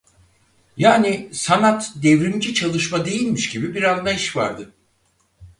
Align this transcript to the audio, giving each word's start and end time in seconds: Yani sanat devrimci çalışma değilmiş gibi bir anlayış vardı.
Yani 0.77 1.29
sanat 1.33 1.91
devrimci 2.03 2.53
çalışma 2.53 3.05
değilmiş 3.05 3.49
gibi 3.49 3.75
bir 3.75 3.83
anlayış 3.83 4.35
vardı. 4.35 4.73